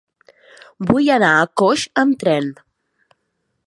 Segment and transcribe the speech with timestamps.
[0.91, 2.53] Vull anar a Coix amb tren.